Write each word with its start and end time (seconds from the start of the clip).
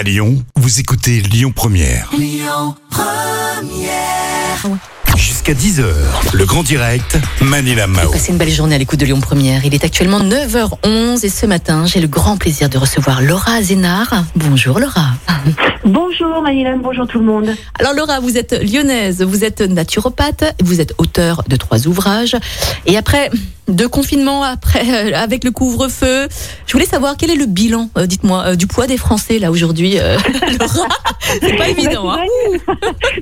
À 0.00 0.02
Lyon, 0.02 0.42
vous 0.56 0.80
écoutez 0.80 1.20
Lyon 1.20 1.52
Première. 1.54 2.10
Jusqu'à 5.14 5.52
10h, 5.52 5.84
le 6.32 6.46
grand 6.46 6.62
direct, 6.62 7.18
Manila 7.42 7.86
Mao. 7.86 8.10
Passez 8.10 8.32
une 8.32 8.38
belle 8.38 8.48
journée 8.48 8.76
à 8.76 8.78
l'écoute 8.78 8.98
de 8.98 9.04
Lyon 9.04 9.20
Première. 9.20 9.66
Il 9.66 9.74
est 9.74 9.84
actuellement 9.84 10.20
9h11 10.20 11.26
et 11.26 11.28
ce 11.28 11.44
matin, 11.44 11.84
j'ai 11.84 12.00
le 12.00 12.08
grand 12.08 12.38
plaisir 12.38 12.70
de 12.70 12.78
recevoir 12.78 13.20
Laura 13.20 13.60
Zénard. 13.60 14.24
Bonjour 14.36 14.80
Laura. 14.80 15.08
Bonjour 15.84 16.40
Maïlam, 16.40 16.80
bonjour 16.80 17.06
tout 17.06 17.18
le 17.18 17.26
monde. 17.26 17.54
Alors 17.78 17.92
Laura, 17.92 18.20
vous 18.20 18.38
êtes 18.38 18.52
lyonnaise, 18.52 19.20
vous 19.22 19.44
êtes 19.44 19.60
naturopathe, 19.60 20.54
vous 20.62 20.80
êtes 20.80 20.94
auteur 20.96 21.42
de 21.46 21.56
trois 21.56 21.86
ouvrages. 21.86 22.36
Et 22.86 22.96
après 22.96 23.30
deux 23.70 23.88
confinements, 23.88 24.42
après 24.42 25.12
euh, 25.12 25.16
avec 25.16 25.44
le 25.44 25.50
couvre-feu, 25.50 26.28
je 26.66 26.72
voulais 26.72 26.84
savoir 26.86 27.16
quel 27.16 27.30
est 27.30 27.36
le 27.36 27.46
bilan, 27.46 27.88
euh, 27.96 28.06
dites-moi, 28.06 28.44
euh, 28.48 28.56
du 28.56 28.66
poids 28.66 28.86
des 28.86 28.96
Français 28.96 29.38
là 29.38 29.50
aujourd'hui. 29.50 29.96
c'est 31.40 31.56
pas 31.56 31.68
évident. 31.68 32.10
hein. 32.10 32.24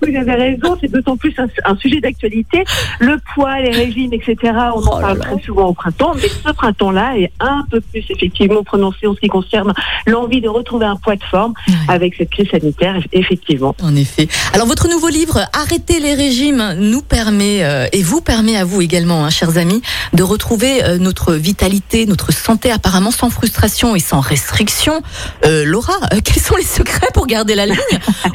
Vous 0.02 0.16
avez 0.16 0.32
raison, 0.34 0.76
c'est 0.80 0.90
d'autant 0.90 1.16
plus 1.16 1.34
un, 1.38 1.46
un 1.64 1.76
sujet 1.76 2.00
d'actualité. 2.00 2.64
Le 3.00 3.18
poids, 3.34 3.60
les 3.60 3.70
régimes, 3.70 4.12
etc. 4.12 4.36
On 4.74 4.82
Oh 4.88 4.88
en 4.94 4.98
là 5.00 5.06
parle 5.08 5.18
très 5.18 5.42
souvent 5.42 5.66
au 5.68 5.72
printemps, 5.74 6.12
mais 6.16 6.28
ce 6.28 6.52
printemps-là 6.52 7.18
est 7.18 7.30
un 7.40 7.64
peu 7.70 7.80
plus 7.80 8.04
effectivement 8.08 8.62
prononcé 8.62 9.06
en 9.06 9.14
ce 9.14 9.20
qui 9.20 9.28
concerne 9.28 9.74
l'envie 10.06 10.40
de 10.40 10.48
retrouver 10.48 10.86
un 10.86 10.96
poids 10.96 11.16
de 11.16 11.24
forme 11.24 11.52
Ouais. 11.68 11.74
avec 11.88 12.14
cette 12.16 12.30
crise 12.30 12.48
sanitaire, 12.50 12.96
effectivement. 13.12 13.74
En 13.82 13.94
effet. 13.94 14.28
Alors 14.54 14.66
votre 14.66 14.88
nouveau 14.88 15.08
livre 15.08 15.40
Arrêter 15.52 16.00
les 16.00 16.14
régimes 16.14 16.74
nous 16.78 17.02
permet 17.02 17.62
euh, 17.64 17.86
et 17.92 18.02
vous 18.02 18.20
permet 18.20 18.56
à 18.56 18.64
vous 18.64 18.80
également, 18.80 19.24
hein, 19.24 19.30
chers 19.30 19.56
amis, 19.58 19.82
de 20.14 20.22
retrouver 20.22 20.37
euh, 20.62 20.98
notre 20.98 21.34
vitalité, 21.34 22.06
notre 22.06 22.32
santé 22.32 22.70
apparemment 22.70 23.10
sans 23.10 23.30
frustration 23.30 23.94
et 23.94 24.00
sans 24.00 24.20
restriction. 24.20 25.02
Euh, 25.44 25.64
Laura, 25.64 25.94
euh, 26.12 26.20
quels 26.24 26.42
sont 26.42 26.56
les 26.56 26.62
secrets 26.62 27.08
pour 27.14 27.26
garder 27.26 27.54
la 27.54 27.66
ligne 27.66 27.76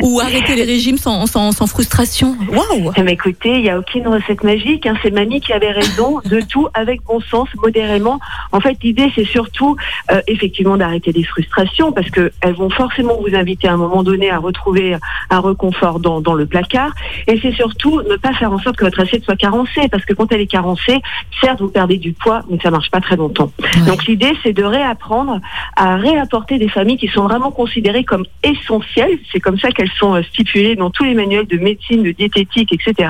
ou 0.02 0.20
arrêter 0.20 0.56
les 0.56 0.64
régimes 0.64 0.98
sans, 0.98 1.26
sans, 1.28 1.52
sans 1.52 1.68
frustration? 1.68 2.36
Waouh 2.52 2.92
Eh 2.95 3.02
bien, 3.02 3.14
écoutez, 3.14 3.56
il 3.56 3.64
n'y 3.64 3.70
a 3.70 3.80
aucune 3.80 4.08
recette 4.08 4.44
magique. 4.44 4.86
Hein. 4.86 4.95
C'est 5.02 5.12
mamie 5.12 5.42
qui 5.42 5.54
avait 5.54 5.72
raison 5.72 6.20
de 6.26 6.42
tout 6.42 6.68
avec 6.73 7.04
bon 7.04 7.20
sens, 7.20 7.50
modérément. 7.62 8.20
En 8.52 8.60
fait, 8.60 8.78
l'idée, 8.84 9.12
c'est 9.16 9.26
surtout 9.26 9.76
euh, 10.12 10.22
effectivement 10.28 10.78
d'arrêter 10.78 11.12
les 11.12 11.23
frustrations 11.23 11.92
parce 11.92 12.10
que 12.10 12.32
elles 12.42 12.56
vont 12.56 12.70
forcément 12.70 13.17
vous 13.20 13.36
inviter 13.36 13.67
à 13.67 13.73
un 13.73 13.78
moment 13.78 14.04
donné 14.04 14.30
à 14.30 14.38
retrouver 14.38 14.98
un 15.30 15.40
reconfort 15.40 16.00
dans, 16.00 16.22
dans 16.22 16.34
le 16.34 16.45
placard. 16.45 16.92
Et 17.28 17.40
c'est 17.42 17.54
surtout 17.54 18.02
ne 18.02 18.16
pas 18.16 18.34
faire 18.34 18.52
en 18.52 18.60
sorte 18.60 18.78
que 18.78 18.86
votre 18.86 19.00
assiette 19.00 19.23
soit 19.23 19.36
carencée 19.36 19.88
parce 19.92 20.06
que 20.06 20.14
quand 20.14 20.32
elle 20.32 20.42
est 20.42 20.48
carencée, 20.48 21.02
certes, 21.42 21.60
vous 21.62 21.70
perdez 21.70 21.92
du 21.97 22.13
poids, 22.13 22.44
mais 22.49 22.58
ça 22.61 22.72
marche 22.72 22.89
pas 22.91 23.02
très 23.02 23.16
longtemps. 23.16 23.52
Donc 23.88 24.05
l'idée, 24.05 24.33
c'est 24.44 24.53
de 24.53 24.63
réapprendre 24.63 25.39
à 25.75 25.95
réapporter 25.95 26.58
des 26.58 26.69
familles 26.69 26.97
qui 26.97 27.08
sont 27.08 27.23
vraiment 27.23 27.52
considérées 27.52 28.03
comme 28.03 28.25
essentielles. 28.44 29.19
C'est 29.31 29.39
comme 29.39 29.59
ça 29.59 29.69
qu'elles 29.72 29.91
sont 29.99 30.16
euh, 30.16 30.23
stipulées 30.23 30.75
dans 30.75 30.89
tous 30.89 31.03
les 31.03 31.14
manuels 31.14 31.47
de 31.47 31.58
médecine, 31.58 32.03
de 32.03 32.11
diététique, 32.11 32.71
etc. 32.71 33.09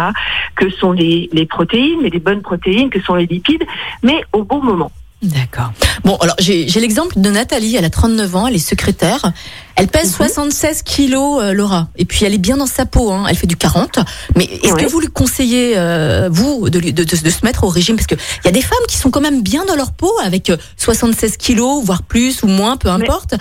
Que 0.55 0.69
sont 0.69 0.91
les, 0.91 1.29
les 1.33 1.45
protéines, 1.45 1.99
mais 2.01 2.09
les 2.09 2.19
bonnes 2.19 2.41
protéines, 2.41 2.89
que 2.89 3.01
sont 3.01 3.15
les 3.15 3.25
lipides, 3.25 3.63
mais 4.01 4.21
au 4.33 4.43
bon 4.43 4.61
moment. 4.61 4.91
D'accord. 5.23 5.71
Bon, 6.03 6.17
alors 6.17 6.35
j'ai 6.39 6.67
j'ai 6.67 6.81
l'exemple 6.81 7.13
de 7.15 7.29
Nathalie, 7.29 7.77
elle 7.77 7.85
a 7.85 7.89
39 7.89 8.35
ans, 8.35 8.47
elle 8.47 8.55
est 8.55 8.59
secrétaire. 8.59 9.31
Elle 9.75 9.88
pèse 9.88 10.13
76 10.13 10.83
kilos, 10.83 11.41
euh, 11.41 11.53
Laura. 11.53 11.88
Et 11.97 12.05
puis 12.05 12.25
elle 12.25 12.33
est 12.33 12.38
bien 12.38 12.57
dans 12.57 12.67
sa 12.67 12.85
peau, 12.85 13.11
hein. 13.11 13.25
elle 13.27 13.35
fait 13.35 13.47
du 13.47 13.55
40. 13.57 13.99
Mais 14.35 14.43
est-ce 14.45 14.73
Ouais. 14.73 14.83
que 14.83 14.89
vous 14.89 14.99
lui 14.99 15.07
conseillez, 15.07 15.73
euh, 15.77 16.29
vous, 16.31 16.69
de, 16.69 16.79
de, 16.79 16.91
de- 16.91 17.03
de 17.03 17.29
se 17.29 17.43
mettre 17.45 17.63
au 17.63 17.69
régime? 17.69 17.95
Parce 17.95 18.05
qu'il 18.07 18.17
y 18.45 18.47
a 18.47 18.51
des 18.51 18.61
femmes 18.61 18.77
qui 18.88 18.97
sont 18.97 19.09
quand 19.09 19.21
même 19.21 19.41
bien 19.41 19.66
dans 19.66 19.75
leur 19.75 19.91
peau, 19.91 20.11
avec 20.23 20.49
euh, 20.51 20.57
76 20.77 21.38
kilos, 21.38 21.83
voire 21.83 22.03
plus 22.03 22.44
ou 22.44 22.47
moins, 22.47 22.77
peu 22.77 22.88
Mais- 22.89 23.03
importe. 23.03 23.33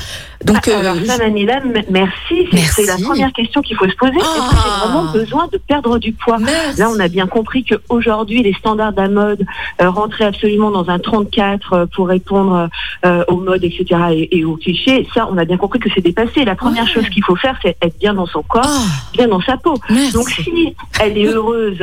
Donc, 0.45 0.69
Ah, 0.75 0.79
Alors 0.81 0.97
euh, 0.97 1.05
ça, 1.07 1.19
Manila, 1.19 1.61
merci. 1.91 2.49
C'est- 2.75 2.87
la 2.87 2.97
première 2.97 3.33
question 3.33 3.61
qu'il 3.63 3.77
faut 3.77 3.89
se 3.89 3.95
poser. 3.97 4.13
Est-ce 4.17 4.25
que 4.25 4.41
Ah. 4.41 4.51
j'ai 4.65 4.87
vraiment 4.89 5.13
besoin 5.13 5.49
de 5.53 5.59
perdre 5.59 5.99
du 5.99 6.13
poids? 6.13 6.39
Merci. 6.39 6.81
Là, 6.81 6.89
on 6.91 6.99
a 6.99 7.09
bien 7.09 7.27
compris 7.27 7.65
qu'aujourd'hui, 7.65 8.43
les 8.43 8.55
standards 8.55 8.93
de 8.93 9.03
la 9.03 9.09
mode 9.09 9.45
euh, 9.81 9.91
rentraient 9.91 10.25
absolument 10.25 10.71
dans 10.71 10.89
un 10.89 10.99
34 10.99 11.73
euh, 11.75 11.87
pour 11.95 12.09
répondre 12.09 12.69
euh, 13.05 13.25
aux 13.29 13.37
modes, 13.37 13.63
etc. 13.65 13.85
et, 14.13 14.39
et 14.39 14.45
aux 14.45 14.57
clichés. 14.57 15.07
Ça, 15.15 15.29
on 15.31 15.37
a 15.39 15.45
bien 15.45 15.57
compris 15.59 15.79
que 15.79 15.89
c'est 15.95 16.01
La 16.45 16.55
première 16.55 16.85
Ouais. 16.85 16.91
chose 16.91 17.09
qu'il 17.09 17.23
faut 17.25 17.37
faire, 17.37 17.57
c'est 17.63 17.77
être 17.83 17.99
bien 17.99 18.15
dans 18.15 18.27
son 18.27 18.43
corps, 18.43 18.63
Ah, 18.65 18.85
bien 19.13 19.29
dans 19.29 19.41
sa 19.41 19.57
peau. 19.57 19.75
merci. 19.91 20.13
Donc, 20.13 20.29
si 20.31 20.75
elle 21.01 21.17
est 21.19 21.27
heureuse 21.27 21.79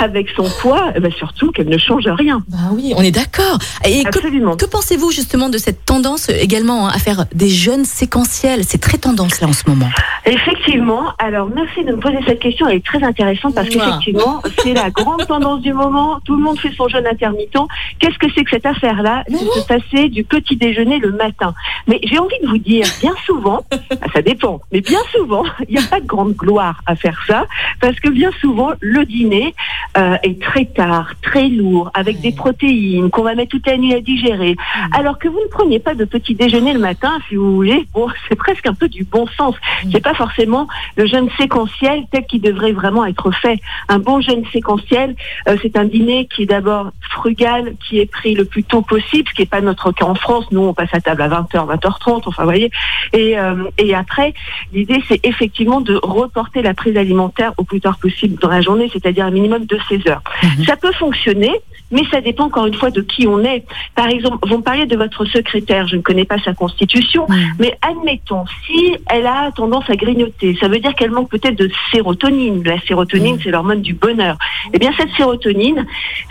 avec 0.00 0.28
son 0.36 0.44
poids, 0.60 0.92
eh 0.94 1.00
ben, 1.00 1.10
surtout 1.12 1.50
qu'elle 1.52 1.68
ne 1.68 1.78
change 1.78 2.06
rien. 2.06 2.42
Bah 2.48 2.58
oui, 2.72 2.92
on 2.96 3.02
est 3.02 3.10
d'accord. 3.10 3.58
Et 3.84 4.02
que, 4.04 4.08
Absolument. 4.08 4.56
que 4.56 4.64
pensez-vous 4.66 5.10
justement 5.10 5.48
de 5.48 5.58
cette 5.58 5.84
tendance 5.84 6.28
euh, 6.30 6.34
également 6.40 6.86
hein, 6.88 6.92
à 6.94 6.98
faire 6.98 7.26
des 7.34 7.48
jeûnes 7.48 7.84
séquentiels? 7.84 8.64
C'est 8.64 8.80
très 8.80 8.98
tendance 8.98 9.40
là 9.40 9.48
en 9.48 9.52
ce 9.52 9.62
moment. 9.68 9.88
Effectivement. 10.26 11.12
Alors, 11.18 11.48
merci 11.48 11.84
de 11.84 11.92
me 11.92 11.98
poser 12.00 12.18
cette 12.26 12.40
question. 12.40 12.68
Elle 12.68 12.76
est 12.76 12.84
très 12.86 13.02
intéressante 13.02 13.54
parce 13.54 13.68
qu'effectivement, 13.68 14.42
c'est 14.62 14.74
la 14.74 14.90
grande 14.90 15.26
tendance 15.26 15.60
du 15.62 15.72
moment. 15.72 16.20
Tout 16.24 16.36
le 16.36 16.42
monde 16.42 16.58
fait 16.58 16.72
son 16.76 16.88
jeûne 16.88 17.06
intermittent. 17.06 17.56
Qu'est-ce 17.98 18.18
que 18.18 18.26
c'est 18.34 18.44
que 18.44 18.50
cette 18.50 18.66
affaire-là? 18.66 19.24
C'est 19.28 19.34
de 19.60 19.66
passer 19.66 20.08
du 20.08 20.24
petit 20.24 20.56
déjeuner 20.56 20.98
le 20.98 21.12
matin. 21.12 21.54
Mais 21.88 21.98
j'ai 22.04 22.18
envie 22.18 22.38
de 22.42 22.48
vous 22.48 22.58
dire, 22.58 22.86
bien 23.00 23.14
souvent, 23.26 23.64
ah, 23.72 23.76
ça 24.12 24.22
dépend, 24.22 24.60
mais 24.72 24.80
bien 24.80 25.00
souvent, 25.12 25.44
il 25.68 25.76
n'y 25.78 25.84
a 25.84 25.88
pas 25.88 26.00
de 26.00 26.06
grande 26.06 26.34
gloire 26.34 26.80
à 26.86 26.96
faire 26.96 27.20
ça 27.26 27.46
parce 27.80 27.98
que 28.00 28.08
bien 28.08 28.30
souvent, 28.40 28.72
le 28.80 29.04
dîner 29.04 29.54
euh, 29.96 30.16
est 30.22 30.40
très 30.40 30.66
tard, 30.66 31.12
très 31.22 31.48
lourd, 31.48 31.90
avec 31.94 32.16
Ouais. 32.16 32.22
des 32.22 32.32
protéines 32.32 33.10
qu'on 33.10 33.22
va 33.22 33.34
mettre 33.34 33.50
toute 33.50 33.66
la 33.66 33.76
nuit 33.76 33.94
à 33.94 34.00
digérer. 34.00 34.56
Alors 34.92 35.18
que 35.18 35.28
vous 35.28 35.38
ne 35.40 35.48
preniez 35.48 35.78
pas 35.78 35.94
de 35.94 36.04
petit 36.04 36.34
déjeuner 36.34 36.72
le 36.72 36.78
matin, 36.80 37.18
si 37.28 37.36
vous 37.36 37.54
voulez, 37.54 37.86
bon, 37.94 38.08
c'est 38.28 38.36
presque 38.36 38.66
un 38.66 38.74
peu 38.74 38.88
du 38.88 39.04
bon 39.04 39.26
sens. 39.36 39.54
C'est 39.92 40.02
pas 40.02 40.14
forcément 40.14 40.66
le 40.96 41.06
jeûne 41.06 41.28
séquentiel 41.38 42.04
tel 42.10 42.26
qu'il 42.26 42.40
devrait 42.40 42.72
vraiment 42.72 43.04
être 43.06 43.30
fait. 43.30 43.58
Un 43.88 43.98
bon 43.98 44.20
jeûne 44.20 44.44
séquentiel, 44.52 45.14
euh, 45.48 45.56
c'est 45.62 45.76
un 45.76 45.84
dîner 45.84 46.26
qui 46.26 46.42
est 46.42 46.46
d'abord 46.46 46.90
frugal, 47.10 47.74
qui 47.88 48.00
est 48.00 48.06
pris 48.10 48.34
le 48.34 48.44
plus 48.44 48.64
tôt 48.64 48.82
possible, 48.82 49.28
ce 49.28 49.34
qui 49.34 49.42
n'est 49.42 49.46
pas 49.46 49.60
notre 49.60 49.92
cas 49.92 50.04
en 50.06 50.14
France. 50.14 50.46
Nous, 50.50 50.60
on 50.60 50.74
passe 50.74 50.90
à 50.92 51.00
table 51.00 51.22
à 51.22 51.28
20h, 51.28 51.66
20h30, 51.76 52.22
enfin, 52.26 52.42
vous 52.42 52.48
voyez. 52.48 52.70
Et, 53.12 53.38
euh, 53.38 53.64
et 53.78 53.94
après, 53.94 54.34
l'idée, 54.72 55.02
c'est 55.08 55.20
effectivement 55.24 55.80
de 55.80 55.98
reporter 56.02 56.62
la 56.62 56.74
prise 56.74 56.96
alimentaire 56.96 57.52
au 57.56 57.64
plus 57.64 57.80
tard 57.80 57.98
possible 57.98 58.40
dans 58.40 58.48
la 58.48 58.60
journée, 58.60 58.90
c'est-à-dire 58.92 59.26
un 59.26 59.30
minimum 59.30 59.66
de 59.66 59.78
16 59.88 60.06
heures. 60.08 60.22
Mhm. 60.42 60.64
Ça 60.64 60.76
peut 60.76 60.92
fonctionner, 60.92 61.52
mais 61.90 62.02
ça 62.10 62.20
dépend 62.20 62.44
encore 62.44 62.66
une 62.66 62.74
fois 62.74 62.90
de 62.90 63.00
qui 63.00 63.26
on 63.26 63.42
est. 63.44 63.64
Par 63.94 64.08
exemple, 64.08 64.38
vous 64.48 64.58
me 64.58 64.62
parliez 64.62 64.86
de 64.86 64.96
votre 64.96 65.24
secrétaire, 65.24 65.86
je 65.88 65.96
ne 65.96 66.02
connais 66.02 66.24
pas 66.24 66.38
sa 66.38 66.52
constitution, 66.54 67.26
Mhm. 67.28 67.36
mais 67.58 67.78
admettons, 67.82 68.44
si 68.66 68.96
elle 69.08 69.26
a 69.26 69.50
tendance 69.52 69.88
à 69.88 69.96
grignoter, 69.96 70.56
ça 70.60 70.68
veut 70.68 70.78
dire 70.78 70.94
qu'elle 70.94 71.10
manque 71.10 71.30
peut-être 71.30 71.56
de 71.56 71.70
sérotonine. 71.92 72.62
La 72.64 72.78
sérotonine, 72.80 73.34
Mhm. 73.36 73.40
c'est 73.42 73.50
l'hormone 73.50 73.82
du 73.82 73.94
bonheur. 73.94 74.36
Eh 74.72 74.78
bien, 74.78 74.92
cette 74.96 75.10
sérotonine, 75.16 75.86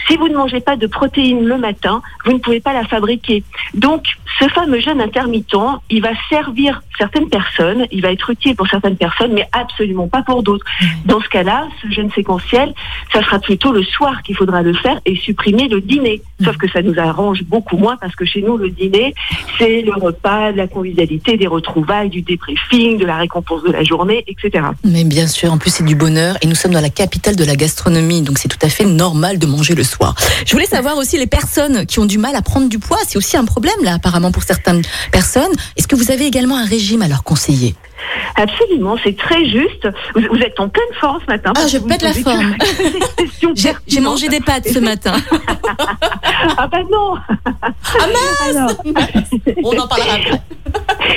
si 0.07 0.15
vous 0.17 0.27
ne 0.27 0.35
mangez 0.35 0.59
pas 0.61 0.75
de 0.75 0.87
protéines 0.87 1.45
le 1.45 1.57
matin, 1.57 2.01
vous 2.25 2.33
ne 2.33 2.39
pouvez 2.39 2.59
pas 2.59 2.73
la 2.73 2.85
fabriquer. 2.85 3.43
Donc, 3.73 4.03
ce 4.39 4.47
fameux 4.49 4.79
jeûne 4.79 5.01
intermittent, 5.01 5.49
il 5.89 6.01
va 6.01 6.11
servir 6.29 6.81
certaines 6.97 7.29
personnes, 7.29 7.85
il 7.91 8.01
va 8.01 8.11
être 8.11 8.29
utile 8.29 8.55
pour 8.55 8.67
certaines 8.67 8.97
personnes, 8.97 9.33
mais 9.33 9.47
absolument 9.51 10.07
pas 10.07 10.21
pour 10.21 10.43
d'autres. 10.43 10.65
Dans 11.05 11.19
ce 11.21 11.29
cas-là, 11.29 11.67
ce 11.81 11.89
jeûne 11.91 12.11
séquentiel, 12.11 12.73
ça 13.11 13.23
sera 13.23 13.39
plutôt 13.39 13.71
le 13.71 13.83
soir 13.83 14.21
qu'il 14.21 14.35
faudra 14.35 14.61
le 14.61 14.73
faire 14.73 14.99
et 15.05 15.15
supprimer 15.15 15.48
le 15.51 15.81
dîner. 15.81 16.21
Sauf 16.43 16.57
que 16.57 16.69
ça 16.69 16.81
nous 16.81 16.97
arrange 16.97 17.43
beaucoup 17.43 17.77
moins 17.77 17.97
parce 17.97 18.15
que 18.15 18.25
chez 18.25 18.41
nous, 18.41 18.57
le 18.57 18.69
dîner, 18.69 19.13
c'est 19.57 19.81
le 19.81 19.93
repas, 19.93 20.51
de 20.51 20.57
la 20.57 20.67
convivialité, 20.67 21.37
des 21.37 21.47
retrouvailles, 21.47 22.09
du 22.09 22.21
débriefing, 22.21 22.97
de 22.97 23.05
la 23.05 23.17
récompense 23.17 23.63
de 23.63 23.71
la 23.71 23.83
journée, 23.83 24.23
etc. 24.27 24.65
Mais 24.83 25.03
bien 25.03 25.27
sûr, 25.27 25.51
en 25.51 25.57
plus 25.57 25.71
c'est 25.71 25.85
du 25.85 25.95
bonheur 25.95 26.37
et 26.41 26.47
nous 26.47 26.55
sommes 26.55 26.73
dans 26.73 26.81
la 26.81 26.89
capitale 26.89 27.35
de 27.35 27.43
la 27.43 27.55
gastronomie, 27.55 28.21
donc 28.21 28.37
c'est 28.37 28.47
tout 28.47 28.57
à 28.61 28.69
fait 28.69 28.85
normal 28.85 29.39
de 29.39 29.45
manger 29.45 29.75
le 29.75 29.83
soir. 29.83 30.15
Je 30.45 30.51
voulais 30.53 30.65
savoir 30.65 30.97
aussi 30.97 31.17
les 31.17 31.27
personnes 31.27 31.85
qui 31.85 31.99
ont 31.99 32.05
du 32.05 32.17
mal 32.17 32.35
à 32.35 32.41
prendre 32.41 32.69
du 32.69 32.79
poids, 32.79 32.99
c'est 33.07 33.17
aussi 33.17 33.37
un 33.37 33.45
problème 33.45 33.75
là 33.83 33.95
apparemment 33.95 34.31
pour 34.31 34.43
certaines 34.43 34.81
personnes. 35.11 35.51
Est-ce 35.77 35.87
que 35.87 35.95
vous 35.95 36.11
avez 36.11 36.25
également 36.25 36.57
un 36.57 36.65
régime 36.65 37.01
à 37.01 37.07
leur 37.07 37.23
conseiller? 37.23 37.75
Absolument, 38.35 38.95
c'est 39.03 39.17
très 39.17 39.45
juste. 39.45 39.87
Vous, 40.15 40.21
vous 40.31 40.39
êtes 40.39 40.59
en 40.59 40.69
pleine 40.69 40.93
forme 40.99 41.19
ce 41.25 41.31
matin. 41.31 41.53
Ah, 41.55 41.67
je 41.67 41.77
pète 41.77 42.01
la 42.01 42.13
forme. 42.13 42.55
J'ai 43.87 43.99
mangé 43.99 44.27
des 44.29 44.39
pâtes 44.39 44.67
ce 44.67 44.79
matin. 44.79 45.13
Ah 46.57 46.67
bah 46.67 46.79
non 46.89 47.15
Ah 47.27 48.07
mince 48.07 48.49
Alors, 48.49 48.71
On 49.63 49.77
en 49.77 49.87
parlera 49.87 50.13
après. 50.15 50.41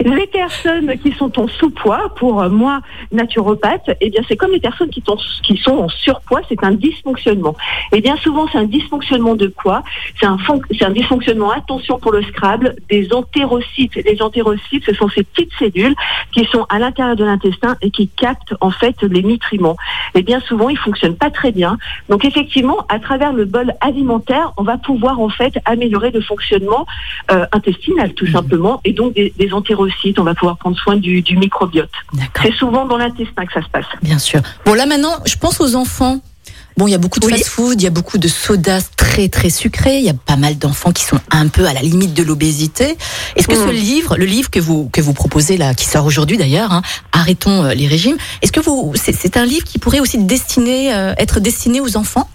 Les 0.04 0.26
personnes 0.26 0.96
qui 0.98 1.12
sont 1.12 1.38
en 1.38 1.46
sous-poids, 1.48 2.14
pour 2.16 2.42
euh, 2.42 2.48
moi, 2.48 2.80
naturopathe, 3.12 3.90
eh 4.00 4.10
bien, 4.10 4.22
c'est 4.26 4.36
comme 4.36 4.50
les 4.52 4.60
personnes 4.60 4.88
qui, 4.88 5.02
sont- 5.06 5.18
qui 5.42 5.56
sont 5.58 5.76
en 5.78 5.88
surpoids, 5.88 6.40
c'est 6.48 6.62
un 6.64 6.72
dysfonctionnement. 6.72 7.54
Et 7.92 8.00
bien 8.00 8.16
souvent, 8.16 8.46
c'est 8.50 8.58
un 8.58 8.64
dysfonctionnement 8.64 9.34
de 9.34 9.48
quoi 9.48 9.82
C'est 10.18 10.26
un, 10.26 10.38
un 10.80 10.90
dysfonctionnement, 10.90 11.50
attention 11.50 11.98
pour 11.98 12.12
le 12.12 12.22
Scrabble, 12.22 12.74
des 12.88 13.12
entérocytes. 13.12 13.94
Les 13.96 14.22
entérocytes, 14.22 14.84
ce 14.86 14.94
sont 14.94 15.08
ces 15.08 15.24
petites 15.24 15.52
cellules 15.58 15.94
qui 16.32 16.46
sont 16.46 16.64
à 16.68 16.78
l'intérieur 16.78 17.16
de 17.16 17.24
l'intestin 17.24 17.76
et 17.82 17.90
qui 17.90 18.08
captent, 18.08 18.54
en 18.60 18.70
fait, 18.70 18.96
les 19.02 19.22
nutriments. 19.22 19.76
Et 20.14 20.22
bien 20.22 20.40
souvent, 20.40 20.68
ils 20.68 20.78
fonctionnent 20.78 21.16
pas 21.16 21.30
très 21.30 21.52
bien. 21.52 21.76
Donc, 22.08 22.24
effectivement, 22.24 22.78
à 22.88 22.98
travers 22.98 23.32
le 23.32 23.44
bol 23.44 23.72
alimentaire, 23.80 24.52
on 24.56 24.62
va 24.62 24.78
pouvoir, 24.78 25.20
en 25.20 25.28
fait, 25.28 25.54
améliorer 25.66 26.10
le 26.10 26.22
fonctionnement 26.22 26.86
euh, 27.30 27.44
intestinal, 27.52 28.14
tout 28.14 28.26
simplement, 28.26 28.80
et 28.84 28.92
donc 28.92 29.12
entérocytes, 29.50 30.18
on 30.18 30.24
va 30.24 30.34
pouvoir 30.34 30.58
prendre 30.58 30.76
soin 30.76 30.96
du, 30.96 31.22
du 31.22 31.36
microbiote. 31.38 31.90
C'est 32.42 32.52
souvent 32.52 32.84
dans 32.86 32.98
l'intestin 32.98 33.46
que 33.46 33.52
ça 33.54 33.62
se 33.62 33.68
passe. 33.68 33.86
Bien 34.02 34.18
sûr. 34.18 34.40
Bon, 34.66 34.74
là 34.74 34.84
maintenant, 34.86 35.14
je 35.24 35.36
pense 35.36 35.60
aux 35.60 35.74
enfants. 35.74 36.20
Bon, 36.76 36.86
il 36.86 36.90
y 36.92 36.94
a 36.94 36.98
beaucoup 36.98 37.20
de 37.20 37.26
Oui. 37.26 37.32
fast-food, 37.32 37.80
il 37.82 37.84
y 37.84 37.86
a 37.86 37.90
beaucoup 37.90 38.16
de 38.16 38.28
sodas 38.28 38.88
très 38.96 39.28
très 39.28 39.50
sucrés, 39.50 39.98
il 39.98 40.04
y 40.04 40.08
a 40.08 40.14
pas 40.14 40.36
mal 40.36 40.56
d'enfants 40.56 40.90
qui 40.92 41.04
sont 41.04 41.20
un 41.30 41.48
peu 41.48 41.66
à 41.66 41.74
la 41.74 41.82
limite 41.82 42.14
de 42.14 42.22
l'obésité. 42.22 42.96
Est-ce 43.36 43.46
que 43.46 43.54
ce 43.54 43.68
livre, 43.70 44.16
le 44.16 44.24
livre 44.24 44.50
que 44.50 44.58
vous 44.58 44.88
que 44.90 45.02
vous 45.02 45.12
proposez 45.12 45.58
là, 45.58 45.74
qui 45.74 45.84
sort 45.86 46.06
aujourd'hui 46.06 46.38
d'ailleurs, 46.38 46.72
hein, 46.72 46.80
arrêtons 47.12 47.64
euh, 47.64 47.74
les 47.74 47.86
régimes, 47.86 48.16
est-ce 48.40 48.52
que 48.52 48.60
vous 48.60 48.92
c'est 48.94 49.12
c'est 49.12 49.36
un 49.36 49.44
livre 49.44 49.64
qui 49.64 49.78
pourrait 49.78 50.00
aussi 50.00 50.16
destiner 50.16 50.94
euh, 50.94 51.12
être 51.18 51.40
destiné 51.40 51.82
aux 51.82 51.98
enfants? 51.98 52.28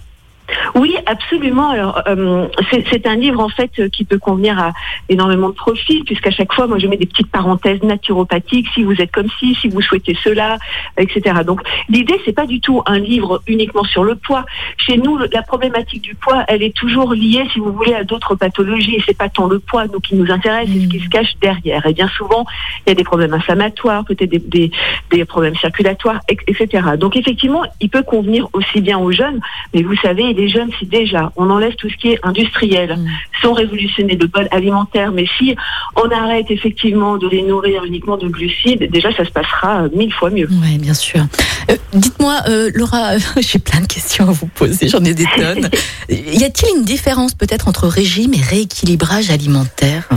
Oui, 0.76 0.96
absolument. 1.06 1.70
Alors, 1.70 2.02
euh, 2.08 2.48
c'est 2.92 3.06
un 3.06 3.16
livre 3.16 3.42
en 3.42 3.50
fait 3.50 3.72
euh, 3.80 3.90
qui 3.90 4.06
peut 4.06 4.18
convenir 4.18 4.60
à 4.60 4.74
énormément 5.10 5.50
de 5.50 5.54
profils, 5.56 6.04
puisqu'à 6.06 6.32
chaque 6.32 6.54
fois, 6.54 6.68
moi, 6.68 6.80
je 6.80 6.88
mets 6.88 6.98
des 6.98 7.06
petites 7.06 7.32
parenthèses 7.32 7.84
naturopathiques. 7.84 8.68
Si 8.74 8.84
vous 8.84 8.94
êtes 9.02 9.12
comme 9.12 9.30
ci, 9.40 9.56
si 9.56 9.68
vous 9.68 9.82
souhaitez 9.82 10.18
cela, 10.24 10.58
etc. 10.98 11.42
Donc, 11.46 11.62
l'idée, 11.90 12.20
c'est 12.26 12.34
pas 12.34 12.46
du 12.46 12.62
tout 12.62 12.82
un 12.86 13.00
livre 13.00 13.42
uniquement 13.48 13.84
sur 13.84 14.04
le 14.04 14.16
poids. 14.16 14.46
Chez 14.78 14.98
nous, 14.98 15.18
la 15.18 15.42
problématique 15.42 16.02
du 16.02 16.16
poids, 16.16 16.44
elle 16.48 16.64
est 16.64 16.76
toujours 16.76 17.14
liée, 17.14 17.46
si 17.52 17.60
vous 17.60 17.72
voulez, 17.74 17.94
à 17.94 18.04
d'autres 18.04 18.36
pathologies. 18.36 18.96
Et 18.96 19.04
c'est 19.06 19.18
pas 19.18 19.30
tant 19.30 19.48
le 19.48 19.60
poids, 19.60 19.88
nous, 19.88 20.00
qui 20.00 20.16
nous 20.16 20.32
intéresse, 20.32 20.70
c'est 20.72 20.80
ce 20.80 20.88
qui 20.88 21.00
se 21.00 21.10
cache 21.10 21.34
derrière. 21.42 21.86
Et 21.86 21.94
bien 21.94 22.08
souvent, 22.10 22.46
il 22.86 22.90
y 22.90 22.92
a 22.92 22.96
des 22.96 23.04
problèmes 23.04 23.34
inflammatoires, 23.34 24.06
peut-être 24.06 24.30
des, 24.30 24.72
des, 25.12 25.26
problèmes 25.26 25.56
circulatoires, 25.56 26.20
et- 26.30 26.38
etc. 26.48 26.84
Donc, 26.98 27.16
effectivement, 27.16 27.64
il 27.82 27.90
peut 27.90 28.04
convenir 28.04 28.48
aussi 28.54 28.82
bien 28.82 28.98
aux 28.98 29.12
jeunes, 29.12 29.42
mais 29.74 29.82
vous 29.82 29.96
savez, 29.98 30.34
les 30.38 30.48
jeunes, 30.48 30.69
si 30.80 30.86
déjà 30.86 31.31
on 31.36 31.50
enlève 31.50 31.75
tout 31.75 31.89
ce 31.89 31.98
qui 31.98 32.10
est 32.10 32.19
industriel, 32.24 32.95
Mm. 32.98 33.07
sans 33.42 33.54
révolutionner 33.54 34.16
le 34.16 34.28
bol 34.28 34.48
alimentaire, 34.51 35.12
mais 35.12 35.25
si 35.38 35.56
on 35.95 36.10
arrête 36.10 36.45
effectivement 36.50 37.18
de 37.18 37.28
les 37.28 37.42
nourrir 37.44 37.84
uniquement 37.84 38.18
de 38.18 38.28
glucides, 38.28 38.89
déjà 38.92 39.12
ça 39.13 39.25
se 39.25 39.31
passera 39.31 39.84
euh, 39.84 39.89
mille 39.95 40.13
fois 40.13 40.30
mieux. 40.30 40.48
Oui, 40.63 40.78
bien 40.78 40.94
sûr. 40.94 41.22
Euh, 41.69 41.75
Dites-moi, 41.94 42.36
euh, 42.48 42.72
Laura, 42.74 43.18
j'ai 43.38 43.60
plein 43.60 43.81
de 43.81 43.88
questions 43.88 44.28
à 44.30 44.31
vous 44.31 44.48
poser, 44.48 44.88
j'en 44.88 45.04
ai 45.04 45.13
des 45.13 45.28
tonnes. 45.36 45.69
y 46.10 46.44
a-t-il 46.44 46.78
une 46.78 46.86
différence 46.86 47.33
peut-être 47.33 47.68
entre 47.68 47.88
régime 47.88 48.33
et 48.33 48.42
rééquilibrage 48.42 49.30
alimentaire? 49.30 50.07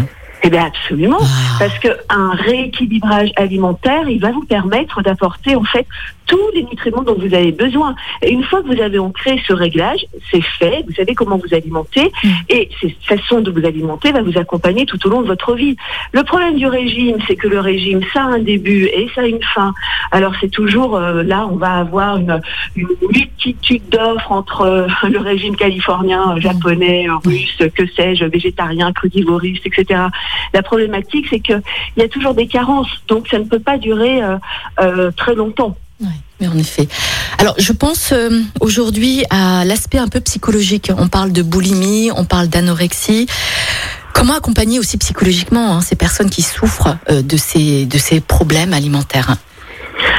Eh 0.43 0.49
bien 0.49 0.65
absolument. 0.67 1.19
Ah. 1.21 1.57
Parce 1.59 1.79
que 1.81 1.89
un 2.09 2.31
rééquilibrage 2.33 3.31
alimentaire, 3.37 4.09
il 4.09 4.21
va 4.21 4.33
vous 4.33 4.45
permettre 4.45 5.03
d'apporter 5.03 5.55
en 5.55 5.65
fait 5.65 5.87
tous 6.31 6.51
les 6.55 6.63
nutriments 6.63 7.03
dont 7.03 7.17
vous 7.19 7.35
avez 7.35 7.51
besoin. 7.53 7.95
Et 8.23 8.31
une 8.31 8.45
fois 8.45 8.63
que 8.63 8.69
vous 8.73 8.81
avez 8.81 9.01
ancré 9.01 9.33
ce 9.49 9.53
réglage, 9.53 10.07
c'est 10.31 10.45
fait, 10.59 10.85
vous 10.87 10.95
savez 10.95 11.15
comment 11.15 11.37
vous 11.45 11.53
alimenter, 11.53 12.11
Mm. 12.23 12.29
et 12.49 12.69
cette 12.81 13.03
façon 13.03 13.41
de 13.41 13.51
vous 13.51 13.65
alimenter 13.67 14.13
va 14.13 14.23
vous 14.23 14.39
accompagner 14.39 14.87
tout 14.87 15.01
au 15.07 15.11
long 15.11 15.23
de 15.23 15.27
votre 15.27 15.55
vie. 15.55 15.77
Le 16.13 16.23
problème 16.23 16.57
du 16.57 16.67
régime, 16.67 17.17
c'est 17.27 17.37
que 17.37 17.49
le 17.49 17.61
régime, 17.61 18.01
ça 18.13 18.23
a 18.23 18.27
un 18.27 18.39
début 18.39 18.85
et 18.85 19.09
ça 19.15 19.23
a 19.23 19.27
une 19.27 19.43
fin. 19.55 19.73
Alors 20.13 20.35
c'est 20.41 20.51
toujours 20.51 20.97
euh, 20.97 21.23
là, 21.23 21.49
on 21.51 21.57
va 21.57 21.73
avoir 21.85 22.17
une, 22.19 22.41
une 22.77 22.89
multitude 23.03 23.89
d'offres 23.89 24.33
entre 24.33 24.61
euh, 24.63 24.87
le 25.09 25.19
régime 25.19 25.57
californien, 25.57 26.37
euh, 26.37 26.41
japonais, 26.41 27.09
euh, 27.09 27.17
russe, 27.25 27.63
que 27.75 27.87
sais-je, 27.97 28.25
végétarien, 28.27 28.93
crudivoriste, 28.93 29.67
etc. 29.67 30.01
La 30.55 30.63
problématique, 30.63 31.27
c'est 31.31 31.41
que 31.41 31.55
il 31.97 32.03
y 32.03 32.05
a 32.05 32.09
toujours 32.09 32.35
des 32.35 32.47
carences, 32.47 32.91
donc 33.09 33.27
ça 33.29 33.39
ne 33.39 33.45
peut 33.45 33.59
pas 33.59 33.79
durer 33.79 34.23
euh, 34.23 34.37
euh, 34.81 35.11
très 35.17 35.35
longtemps. 35.35 35.77
Mais 36.41 36.49
en 36.49 36.57
effet. 36.57 36.89
Alors, 37.39 37.55
je 37.59 37.73
pense 37.73 38.13
euh, 38.13 38.43
aujourd'hui 38.61 39.25
à 39.31 39.65
l'aspect 39.65 39.99
un 39.99 40.09
peu 40.09 40.21
psychologique. 40.21 40.91
On 40.97 41.09
parle 41.09 41.33
de 41.33 41.43
boulimie, 41.43 42.11
on 42.17 42.25
parle 42.25 42.49
d'anorexie. 42.49 43.27
Comment 44.15 44.35
accompagner 44.35 44.79
aussi 44.79 44.97
psychologiquement 44.99 45.77
hein, 45.77 45.81
ces 45.81 45.97
personnes 45.97 46.31
qui 46.31 46.43
souffrent 46.43 46.97
euh, 47.11 47.23
ces 47.37 47.87
de 47.87 47.99
ces 47.99 48.21
problèmes 48.21 48.73
alimentaires? 48.73 49.37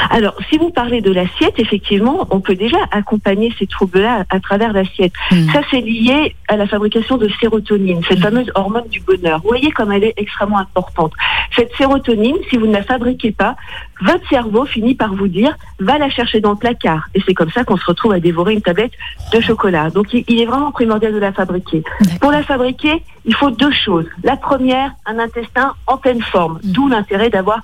Alors, 0.09 0.35
si 0.49 0.57
vous 0.57 0.69
parlez 0.71 1.01
de 1.01 1.11
l'assiette, 1.11 1.53
effectivement, 1.59 2.27
on 2.31 2.39
peut 2.39 2.55
déjà 2.55 2.77
accompagner 2.91 3.53
ces 3.59 3.67
troubles-là 3.67 4.25
à, 4.29 4.35
à 4.35 4.39
travers 4.39 4.73
l'assiette. 4.73 5.13
Hmm. 5.31 5.49
Ça, 5.51 5.61
c'est 5.69 5.81
lié 5.81 6.35
à 6.47 6.57
la 6.57 6.67
fabrication 6.67 7.17
de 7.17 7.29
sérotonine, 7.39 8.01
cette 8.07 8.17
Mhm. 8.17 8.23
fameuse 8.23 8.51
hormone 8.55 8.87
du 8.89 8.99
bonheur. 9.01 9.39
Vous 9.41 9.49
voyez 9.49 9.71
comme 9.71 9.91
elle 9.91 10.03
est 10.03 10.13
extrêmement 10.17 10.57
importante. 10.59 11.13
Cette 11.55 11.73
sérotonine, 11.75 12.35
si 12.49 12.57
vous 12.57 12.67
ne 12.67 12.73
la 12.73 12.83
fabriquez 12.83 13.31
pas, 13.31 13.55
votre 14.01 14.27
cerveau 14.29 14.65
finit 14.65 14.95
par 14.95 15.13
vous 15.13 15.27
dire, 15.27 15.55
va 15.79 15.97
la 15.97 16.09
chercher 16.09 16.39
dans 16.41 16.51
le 16.51 16.57
placard. 16.57 17.07
Et 17.13 17.21
c'est 17.25 17.33
comme 17.33 17.51
ça 17.51 17.63
qu'on 17.63 17.77
se 17.77 17.85
retrouve 17.85 18.13
à 18.13 18.19
dévorer 18.19 18.53
une 18.53 18.61
tablette 18.61 18.93
de 19.33 19.39
chocolat. 19.39 19.89
Donc, 19.91 20.13
il, 20.13 20.23
il 20.27 20.41
est 20.41 20.45
vraiment 20.45 20.71
primordial 20.71 21.13
de 21.13 21.19
la 21.19 21.31
fabriquer. 21.31 21.83
Pour 22.19 22.31
la 22.31 22.43
fabriquer, 22.43 23.03
il 23.25 23.35
faut 23.35 23.51
deux 23.51 23.71
choses. 23.71 24.05
La 24.23 24.35
première, 24.37 24.91
un 25.05 25.19
intestin 25.19 25.73
en 25.87 25.97
pleine 25.97 26.21
forme, 26.21 26.59
Mhm. 26.63 26.71
d'où 26.71 26.87
l'intérêt 26.87 27.29
d'avoir 27.29 27.61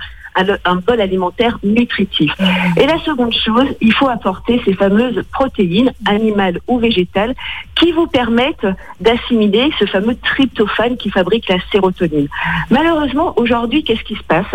un, 0.65 0.75
bol 0.75 1.01
alimentaire 1.01 1.57
nutritif. 1.63 2.31
Et 2.77 2.85
la 2.85 2.99
seconde 2.99 3.33
chose, 3.33 3.67
il 3.81 3.93
faut 3.93 4.07
apporter 4.07 4.61
ces 4.65 4.73
fameuses 4.73 5.23
protéines, 5.31 5.91
animales 6.05 6.59
ou 6.67 6.79
végétales, 6.79 7.33
qui 7.75 7.91
vous 7.91 8.07
permettent 8.07 8.67
d'assimiler 8.99 9.69
ce 9.79 9.85
fameux 9.85 10.15
tryptophane 10.15 10.97
qui 10.97 11.09
fabrique 11.09 11.47
la 11.47 11.57
sérotonine. 11.71 12.27
Malheureusement, 12.69 13.33
aujourd'hui, 13.37 13.83
qu'est-ce 13.83 14.03
qui 14.03 14.15
se 14.15 14.23
passe? 14.23 14.45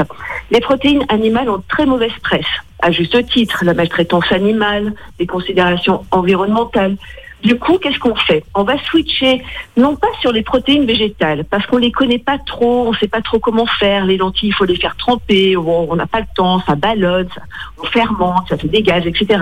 Les 0.50 0.60
protéines 0.60 1.04
animales 1.08 1.48
ont 1.48 1.62
très 1.68 1.86
mauvaise 1.86 2.12
presse, 2.22 2.46
à 2.80 2.90
juste 2.90 3.26
titre, 3.28 3.64
la 3.64 3.74
maltraitance 3.74 4.30
animale, 4.32 4.92
les 5.18 5.26
considérations 5.26 6.04
environnementales. 6.10 6.96
Du 7.42 7.58
coup, 7.58 7.78
qu'est-ce 7.78 7.98
qu'on 7.98 8.14
fait 8.14 8.44
On 8.54 8.62
va 8.62 8.78
switcher 8.84 9.42
non 9.76 9.96
pas 9.96 10.08
sur 10.20 10.32
les 10.32 10.42
protéines 10.42 10.86
végétales, 10.86 11.44
parce 11.44 11.66
qu'on 11.66 11.78
les 11.78 11.90
connaît 11.90 12.18
pas 12.18 12.38
trop, 12.38 12.86
on 12.88 12.92
sait 12.94 13.08
pas 13.08 13.20
trop 13.20 13.40
comment 13.40 13.66
faire. 13.66 14.06
Les 14.06 14.16
lentilles, 14.16 14.50
il 14.50 14.54
faut 14.54 14.64
les 14.64 14.76
faire 14.76 14.96
tremper, 14.96 15.56
on 15.56 15.96
n'a 15.96 16.06
pas 16.06 16.20
le 16.20 16.26
temps, 16.36 16.60
ça 16.60 16.76
ballonne, 16.76 17.28
ça, 17.34 17.42
on 17.82 17.86
fermente, 17.86 18.48
ça 18.48 18.56
fait 18.56 18.68
des 18.68 18.82
gaz, 18.82 19.04
etc. 19.06 19.40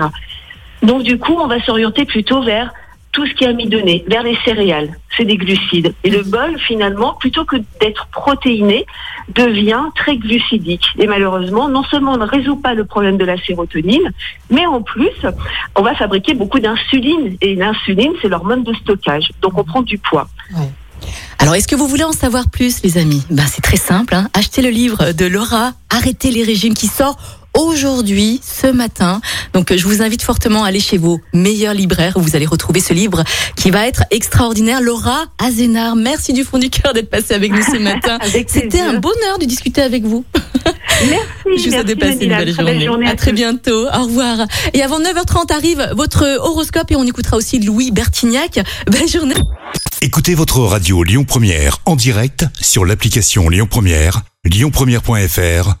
Donc 0.81 1.03
du 1.03 1.19
coup, 1.19 1.37
on 1.39 1.47
va 1.47 1.61
s'orienter 1.61 2.05
plutôt 2.05 2.41
vers 2.41 2.73
tout 3.11 3.25
ce 3.25 3.33
qui 3.33 3.43
est 3.43 3.47
amidonné, 3.47 4.03
vers 4.07 4.23
les 4.23 4.37
céréales, 4.45 4.97
c'est 5.17 5.25
des 5.25 5.37
glucides. 5.37 5.93
Et 6.03 6.09
le 6.09 6.23
bol, 6.23 6.57
finalement, 6.59 7.13
plutôt 7.19 7.45
que 7.45 7.57
d'être 7.79 8.07
protéiné, 8.07 8.85
devient 9.35 9.83
très 9.95 10.17
glucidique. 10.17 10.85
Et 10.97 11.07
malheureusement, 11.07 11.67
non 11.67 11.83
seulement 11.83 12.13
on 12.13 12.17
ne 12.17 12.25
résout 12.25 12.55
pas 12.55 12.73
le 12.73 12.85
problème 12.85 13.17
de 13.17 13.25
la 13.25 13.37
sérotonine, 13.43 14.11
mais 14.49 14.65
en 14.65 14.81
plus, 14.81 15.11
on 15.75 15.81
va 15.81 15.95
fabriquer 15.95 16.33
beaucoup 16.33 16.59
d'insuline. 16.59 17.37
Et 17.41 17.55
l'insuline, 17.55 18.13
c'est 18.21 18.29
l'hormone 18.29 18.63
de 18.63 18.73
stockage. 18.75 19.31
Donc 19.41 19.57
on 19.57 19.63
prend 19.63 19.81
du 19.81 19.97
poids. 19.97 20.27
Alors, 21.39 21.55
est-ce 21.55 21.67
que 21.67 21.75
vous 21.75 21.87
voulez 21.87 22.03
en 22.03 22.11
savoir 22.11 22.49
plus, 22.49 22.83
les 22.83 22.97
amis? 22.97 23.25
Ben, 23.31 23.45
c'est 23.47 23.61
très 23.61 23.77
simple. 23.77 24.13
Hein. 24.13 24.27
Achetez 24.33 24.61
le 24.61 24.69
livre 24.69 25.11
de 25.11 25.25
Laura, 25.25 25.73
Arrêtez 25.89 26.31
les 26.31 26.43
régimes, 26.43 26.75
qui 26.75 26.87
sort 26.87 27.17
aujourd'hui, 27.57 28.39
ce 28.43 28.67
matin. 28.67 29.21
Donc, 29.53 29.75
je 29.75 29.85
vous 29.87 30.01
invite 30.01 30.21
fortement 30.21 30.63
à 30.63 30.67
aller 30.67 30.79
chez 30.79 30.97
vos 30.97 31.19
meilleurs 31.33 31.73
libraires 31.73 32.17
où 32.17 32.21
vous 32.21 32.35
allez 32.35 32.45
retrouver 32.45 32.79
ce 32.79 32.93
livre 32.93 33.23
qui 33.55 33.71
va 33.71 33.87
être 33.87 34.03
extraordinaire. 34.11 34.81
Laura 34.81 35.25
Azénard, 35.37 35.95
merci 35.95 36.33
du 36.33 36.43
fond 36.43 36.57
du 36.57 36.69
cœur 36.69 36.93
d'être 36.93 37.09
passée 37.09 37.33
avec 37.33 37.51
nous 37.51 37.63
ce 37.63 37.77
matin. 37.79 38.17
C'était 38.47 38.79
un 38.81 38.99
bonheur 38.99 39.37
de 39.39 39.45
discuter 39.45 39.81
avec 39.81 40.03
vous. 40.03 40.23
Merci. 41.09 41.25
Je 41.63 41.69
vous 41.69 41.75
ai 41.91 41.95
passé 41.95 42.25
une 42.25 42.29
belle 42.29 42.53
Très 42.53 42.63
belle 42.63 42.73
journée. 42.75 42.85
journée 42.85 43.07
À 43.07 43.15
très 43.15 43.33
bientôt. 43.33 43.87
Au 43.87 44.03
revoir. 44.03 44.47
Et 44.73 44.81
avant 44.81 44.99
9h30 44.99 45.51
arrive 45.53 45.89
votre 45.95 46.37
horoscope 46.39 46.91
et 46.91 46.95
on 46.95 47.03
écoutera 47.03 47.37
aussi 47.37 47.59
Louis 47.59 47.91
Bertignac. 47.91 48.59
Belle 48.89 49.09
journée. 49.09 49.35
Écoutez 50.01 50.33
votre 50.35 50.59
radio 50.59 51.03
Lyon 51.03 51.25
Première 51.25 51.77
en 51.85 51.95
direct 51.95 52.45
sur 52.59 52.85
l'application 52.85 53.49
Lyon 53.49 53.67
Première, 53.69 54.21
lyonpremière.fr 54.45 55.80